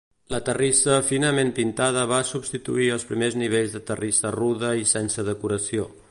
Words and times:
La 0.33 0.37
terrissa 0.45 0.93
finament 1.09 1.51
pintada 1.59 2.05
va 2.11 2.21
substituir 2.29 2.89
els 2.95 3.05
primers 3.11 3.37
nivells 3.43 3.75
de 3.77 3.81
terrissa 3.91 4.31
rude 4.39 4.73
i 4.85 4.89
sense 4.93 5.27
decoració. 5.33 5.91